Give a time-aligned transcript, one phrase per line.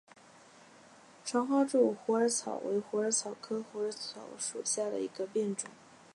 [1.23, 5.69] 长花柱虎耳草为虎耳草科虎耳草属下的一个变种。